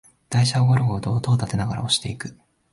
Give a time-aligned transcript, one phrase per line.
[0.29, 2.35] 台車をゴロゴロと音をたてながら押していく